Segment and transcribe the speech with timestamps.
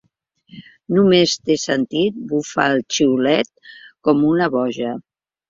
[0.95, 3.53] Només t'he sentit bufar el xiulet
[4.09, 4.99] com una boja.